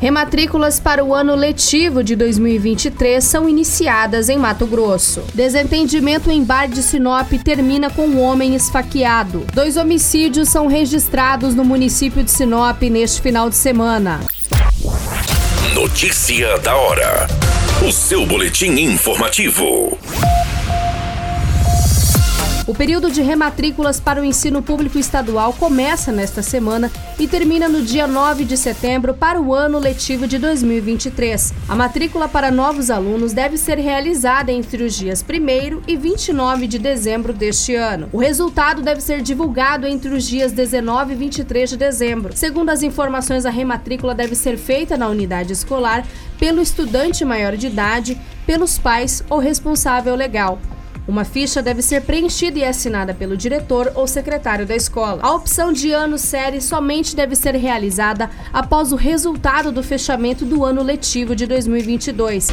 Rematrículas 0.00 0.80
para 0.80 1.04
o 1.04 1.14
ano 1.14 1.34
letivo 1.34 2.02
de 2.02 2.16
2023 2.16 3.22
são 3.22 3.46
iniciadas 3.46 4.30
em 4.30 4.38
Mato 4.38 4.66
Grosso. 4.66 5.22
Desentendimento 5.34 6.30
em 6.30 6.42
bar 6.42 6.68
de 6.68 6.82
Sinop 6.82 7.30
termina 7.44 7.90
com 7.90 8.06
um 8.06 8.22
homem 8.22 8.54
esfaqueado. 8.54 9.44
Dois 9.52 9.76
homicídios 9.76 10.48
são 10.48 10.66
registrados 10.66 11.54
no 11.54 11.66
município 11.66 12.24
de 12.24 12.30
Sinop 12.30 12.80
neste 12.84 13.20
final 13.20 13.50
de 13.50 13.56
semana. 13.56 14.20
Notícia 15.74 16.58
da 16.60 16.74
hora. 16.74 17.26
O 17.86 17.92
seu 17.92 18.24
boletim 18.24 18.70
informativo. 18.80 19.98
O 22.70 22.72
período 22.72 23.10
de 23.10 23.20
rematrículas 23.20 23.98
para 23.98 24.22
o 24.22 24.24
ensino 24.24 24.62
público 24.62 24.96
estadual 24.96 25.52
começa 25.52 26.12
nesta 26.12 26.40
semana 26.40 26.88
e 27.18 27.26
termina 27.26 27.68
no 27.68 27.82
dia 27.82 28.06
9 28.06 28.44
de 28.44 28.56
setembro 28.56 29.12
para 29.12 29.40
o 29.40 29.52
ano 29.52 29.80
letivo 29.80 30.24
de 30.24 30.38
2023. 30.38 31.52
A 31.68 31.74
matrícula 31.74 32.28
para 32.28 32.48
novos 32.48 32.88
alunos 32.88 33.32
deve 33.32 33.56
ser 33.56 33.76
realizada 33.78 34.52
entre 34.52 34.84
os 34.84 34.94
dias 34.94 35.20
1 35.28 35.82
e 35.84 35.96
29 35.96 36.68
de 36.68 36.78
dezembro 36.78 37.32
deste 37.32 37.74
ano. 37.74 38.08
O 38.12 38.18
resultado 38.18 38.82
deve 38.82 39.00
ser 39.00 39.20
divulgado 39.20 39.84
entre 39.84 40.14
os 40.14 40.22
dias 40.22 40.52
19 40.52 41.12
e 41.12 41.16
23 41.16 41.70
de 41.70 41.76
dezembro. 41.76 42.36
Segundo 42.36 42.70
as 42.70 42.84
informações, 42.84 43.44
a 43.44 43.50
rematrícula 43.50 44.14
deve 44.14 44.36
ser 44.36 44.56
feita 44.56 44.96
na 44.96 45.08
unidade 45.08 45.52
escolar 45.52 46.06
pelo 46.38 46.62
estudante 46.62 47.24
maior 47.24 47.56
de 47.56 47.66
idade, 47.66 48.16
pelos 48.46 48.78
pais 48.78 49.24
ou 49.28 49.40
responsável 49.40 50.14
legal. 50.14 50.60
Uma 51.10 51.24
ficha 51.24 51.60
deve 51.60 51.82
ser 51.82 52.02
preenchida 52.02 52.60
e 52.60 52.64
assinada 52.64 53.12
pelo 53.12 53.36
diretor 53.36 53.90
ou 53.96 54.06
secretário 54.06 54.64
da 54.64 54.76
escola. 54.76 55.18
A 55.24 55.34
opção 55.34 55.72
de 55.72 55.90
ano 55.90 56.16
série 56.16 56.60
somente 56.60 57.16
deve 57.16 57.34
ser 57.34 57.56
realizada 57.56 58.30
após 58.52 58.92
o 58.92 58.96
resultado 58.96 59.72
do 59.72 59.82
fechamento 59.82 60.44
do 60.44 60.64
ano 60.64 60.84
letivo 60.84 61.34
de 61.34 61.48
2022. 61.48 62.52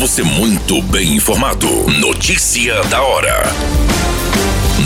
Você 0.00 0.24
muito 0.24 0.82
bem 0.82 1.14
informado. 1.14 1.68
Notícia 2.00 2.82
da 2.86 3.00
hora. 3.00 3.44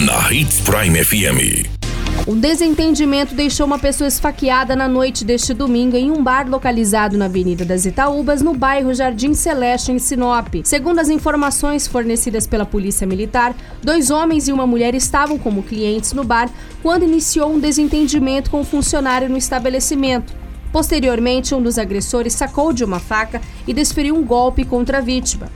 Na 0.05 0.31
Hits 0.31 0.61
Prime 0.61 1.03
FM. 1.03 1.80
Um 2.27 2.39
desentendimento 2.39 3.35
deixou 3.35 3.67
uma 3.67 3.79
pessoa 3.79 4.07
esfaqueada 4.07 4.77
na 4.77 4.87
noite 4.87 5.25
deste 5.25 5.55
domingo 5.55 5.97
em 5.97 6.11
um 6.11 6.23
bar 6.23 6.49
localizado 6.49 7.17
na 7.17 7.25
Avenida 7.25 7.65
das 7.65 7.87
Itaúbas, 7.87 8.43
no 8.43 8.55
bairro 8.55 8.93
Jardim 8.93 9.33
Celeste, 9.33 9.91
em 9.91 9.99
Sinop. 9.99 10.49
Segundo 10.63 10.99
as 10.99 11.09
informações 11.09 11.87
fornecidas 11.87 12.47
pela 12.47 12.67
Polícia 12.67 13.07
Militar, 13.07 13.55
dois 13.83 14.11
homens 14.11 14.49
e 14.49 14.53
uma 14.53 14.67
mulher 14.67 14.95
estavam 14.95 15.39
como 15.39 15.63
clientes 15.63 16.13
no 16.13 16.23
bar 16.23 16.51
quando 16.83 17.05
iniciou 17.05 17.51
um 17.51 17.59
desentendimento 17.59 18.51
com 18.51 18.61
um 18.61 18.65
funcionário 18.65 19.29
no 19.29 19.39
estabelecimento. 19.39 20.35
Posteriormente, 20.71 21.55
um 21.55 21.63
dos 21.63 21.79
agressores 21.79 22.35
sacou 22.35 22.73
de 22.73 22.85
uma 22.85 23.01
faca 23.01 23.41
e 23.67 23.73
desferiu 23.73 24.15
um 24.15 24.25
golpe 24.25 24.65
contra 24.65 24.99
a 24.99 25.01
vítima. 25.01 25.49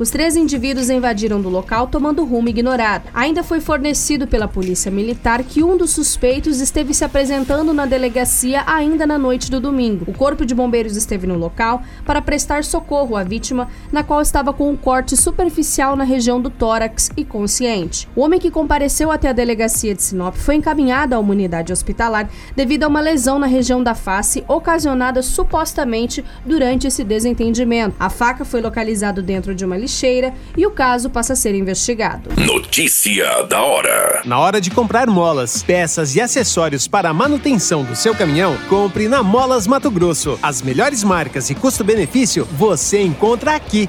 Os 0.00 0.08
três 0.08 0.34
indivíduos 0.34 0.88
invadiram 0.88 1.42
do 1.42 1.50
local 1.50 1.86
tomando 1.86 2.24
rumo 2.24 2.48
ignorado. 2.48 3.10
Ainda 3.12 3.44
foi 3.44 3.60
fornecido 3.60 4.26
pela 4.26 4.48
Polícia 4.48 4.90
Militar 4.90 5.44
que 5.44 5.62
um 5.62 5.76
dos 5.76 5.90
suspeitos 5.90 6.58
esteve 6.58 6.94
se 6.94 7.04
apresentando 7.04 7.74
na 7.74 7.84
delegacia 7.84 8.64
ainda 8.66 9.06
na 9.06 9.18
noite 9.18 9.50
do 9.50 9.60
domingo. 9.60 10.06
O 10.10 10.14
Corpo 10.14 10.46
de 10.46 10.54
Bombeiros 10.54 10.96
esteve 10.96 11.26
no 11.26 11.36
local 11.36 11.82
para 12.06 12.22
prestar 12.22 12.64
socorro 12.64 13.14
à 13.14 13.22
vítima, 13.22 13.68
na 13.92 14.02
qual 14.02 14.22
estava 14.22 14.54
com 14.54 14.70
um 14.70 14.76
corte 14.76 15.18
superficial 15.18 15.94
na 15.94 16.04
região 16.04 16.40
do 16.40 16.48
tórax 16.48 17.10
e 17.14 17.22
consciente. 17.22 18.08
O 18.16 18.22
homem 18.22 18.40
que 18.40 18.50
compareceu 18.50 19.10
até 19.10 19.28
a 19.28 19.34
delegacia 19.34 19.94
de 19.94 20.02
Sinop 20.02 20.34
foi 20.34 20.54
encaminhado 20.54 21.20
uma 21.20 21.32
unidade 21.32 21.74
hospitalar 21.74 22.30
devido 22.56 22.84
a 22.84 22.88
uma 22.88 23.02
lesão 23.02 23.38
na 23.38 23.46
região 23.46 23.82
da 23.82 23.94
face 23.94 24.42
ocasionada 24.48 25.20
supostamente 25.20 26.24
durante 26.46 26.86
esse 26.86 27.04
desentendimento. 27.04 27.96
A 28.00 28.08
faca 28.08 28.46
foi 28.46 28.62
localizada 28.62 29.20
dentro 29.20 29.54
de 29.54 29.62
uma 29.62 29.76
lixeira 29.76 29.89
lixeira 29.90 30.32
e 30.56 30.64
o 30.64 30.70
caso 30.70 31.10
passa 31.10 31.32
a 31.32 31.36
ser 31.36 31.54
investigado. 31.54 32.30
Notícia 32.36 33.42
da 33.42 33.60
hora. 33.60 34.22
Na 34.24 34.38
hora 34.38 34.60
de 34.60 34.70
comprar 34.70 35.08
molas, 35.08 35.62
peças 35.62 36.14
e 36.14 36.20
acessórios 36.20 36.86
para 36.86 37.10
a 37.10 37.14
manutenção 37.14 37.82
do 37.82 37.96
seu 37.96 38.14
caminhão, 38.14 38.56
compre 38.68 39.08
na 39.08 39.22
Molas 39.22 39.66
Mato 39.66 39.90
Grosso. 39.90 40.38
As 40.40 40.62
melhores 40.62 41.02
marcas 41.02 41.50
e 41.50 41.54
custo-benefício 41.54 42.46
você 42.52 43.02
encontra 43.02 43.56
aqui. 43.56 43.88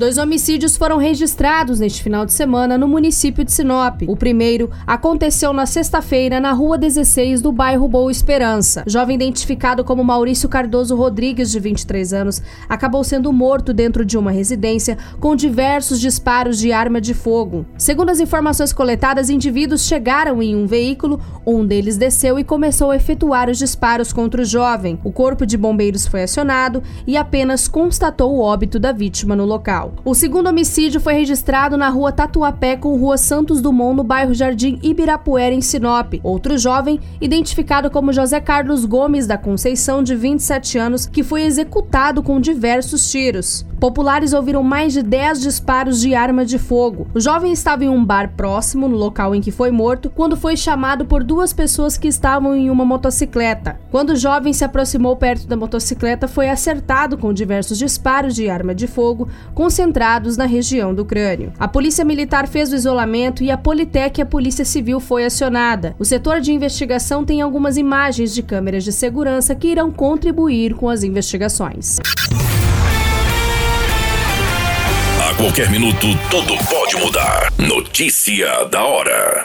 Dois 0.00 0.16
homicídios 0.16 0.78
foram 0.78 0.96
registrados 0.96 1.78
neste 1.78 2.02
final 2.02 2.24
de 2.24 2.32
semana 2.32 2.78
no 2.78 2.88
município 2.88 3.44
de 3.44 3.52
Sinop. 3.52 4.00
O 4.08 4.16
primeiro 4.16 4.70
aconteceu 4.86 5.52
na 5.52 5.66
sexta-feira 5.66 6.40
na 6.40 6.52
rua 6.52 6.78
16 6.78 7.42
do 7.42 7.52
bairro 7.52 7.86
Boa 7.86 8.10
Esperança. 8.10 8.82
Jovem 8.86 9.14
identificado 9.14 9.84
como 9.84 10.02
Maurício 10.02 10.48
Cardoso 10.48 10.96
Rodrigues, 10.96 11.50
de 11.50 11.60
23 11.60 12.14
anos, 12.14 12.40
acabou 12.66 13.04
sendo 13.04 13.30
morto 13.30 13.74
dentro 13.74 14.02
de 14.02 14.16
uma 14.16 14.30
residência 14.30 14.96
com 15.20 15.36
diversos 15.36 16.00
disparos 16.00 16.58
de 16.58 16.72
arma 16.72 16.98
de 16.98 17.12
fogo. 17.12 17.66
Segundo 17.76 18.08
as 18.08 18.20
informações 18.20 18.72
coletadas, 18.72 19.28
indivíduos 19.28 19.84
chegaram 19.84 20.42
em 20.42 20.56
um 20.56 20.66
veículo, 20.66 21.20
um 21.46 21.66
deles 21.66 21.98
desceu 21.98 22.38
e 22.38 22.42
começou 22.42 22.90
a 22.90 22.96
efetuar 22.96 23.50
os 23.50 23.58
disparos 23.58 24.14
contra 24.14 24.40
o 24.40 24.46
jovem. 24.46 24.98
O 25.04 25.12
corpo 25.12 25.44
de 25.44 25.58
bombeiros 25.58 26.06
foi 26.06 26.22
acionado 26.22 26.82
e 27.06 27.18
apenas 27.18 27.68
constatou 27.68 28.32
o 28.32 28.40
óbito 28.40 28.78
da 28.78 28.92
vítima 28.92 29.36
no 29.36 29.44
local. 29.44 29.89
O 30.04 30.14
segundo 30.14 30.48
homicídio 30.48 31.00
foi 31.00 31.14
registrado 31.14 31.76
na 31.76 31.88
rua 31.88 32.12
Tatuapé 32.12 32.76
com 32.76 32.96
rua 32.96 33.16
Santos 33.16 33.60
Dumont, 33.60 33.96
no 33.96 34.04
bairro 34.04 34.32
Jardim 34.32 34.78
Ibirapuera, 34.82 35.54
em 35.54 35.60
Sinop. 35.60 36.14
Outro 36.22 36.56
jovem, 36.56 37.00
identificado 37.20 37.90
como 37.90 38.12
José 38.12 38.40
Carlos 38.40 38.84
Gomes 38.84 39.26
da 39.26 39.36
Conceição, 39.36 40.02
de 40.02 40.14
27 40.14 40.78
anos, 40.78 41.06
que 41.06 41.22
foi 41.22 41.42
executado 41.42 42.22
com 42.22 42.40
diversos 42.40 43.10
tiros. 43.10 43.66
Populares 43.80 44.34
ouviram 44.34 44.62
mais 44.62 44.92
de 44.92 45.02
10 45.02 45.40
disparos 45.40 46.00
de 46.02 46.14
arma 46.14 46.44
de 46.44 46.58
fogo. 46.58 47.06
O 47.14 47.20
jovem 47.20 47.50
estava 47.50 47.82
em 47.82 47.88
um 47.88 48.04
bar 48.04 48.34
próximo, 48.36 48.86
no 48.86 48.96
local 48.96 49.34
em 49.34 49.40
que 49.40 49.50
foi 49.50 49.70
morto, 49.70 50.10
quando 50.10 50.36
foi 50.36 50.54
chamado 50.54 51.06
por 51.06 51.24
duas 51.24 51.54
pessoas 51.54 51.96
que 51.96 52.06
estavam 52.06 52.54
em 52.54 52.68
uma 52.68 52.84
motocicleta. 52.84 53.80
Quando 53.90 54.10
o 54.10 54.16
jovem 54.16 54.52
se 54.52 54.64
aproximou 54.64 55.16
perto 55.16 55.48
da 55.48 55.56
motocicleta, 55.56 56.28
foi 56.28 56.48
acertado 56.48 57.18
com 57.18 57.32
diversos 57.32 57.76
disparos 57.76 58.34
de 58.34 58.48
arma 58.48 58.72
de 58.72 58.86
fogo, 58.86 59.28
concentrados 59.52 60.36
na 60.36 60.46
região 60.46 60.94
do 60.94 61.04
crânio. 61.04 61.52
A 61.58 61.66
polícia 61.66 62.04
militar 62.04 62.46
fez 62.46 62.72
o 62.72 62.76
isolamento 62.76 63.42
e 63.42 63.50
a 63.50 63.58
Politec 63.58 64.20
e 64.20 64.22
a 64.22 64.26
Polícia 64.26 64.64
Civil 64.64 65.00
foi 65.00 65.24
acionada. 65.24 65.96
O 65.98 66.04
setor 66.04 66.40
de 66.40 66.52
investigação 66.52 67.24
tem 67.24 67.40
algumas 67.40 67.76
imagens 67.76 68.32
de 68.32 68.42
câmeras 68.42 68.84
de 68.84 68.92
segurança 68.92 69.54
que 69.56 69.68
irão 69.68 69.90
contribuir 69.90 70.74
com 70.74 70.88
as 70.88 71.02
investigações. 71.02 71.98
A 75.28 75.34
qualquer 75.34 75.68
minuto, 75.70 76.06
tudo 76.30 76.54
pode 76.68 76.96
mudar. 76.96 77.52
Notícia 77.58 78.64
da 78.66 78.84
hora. 78.84 79.44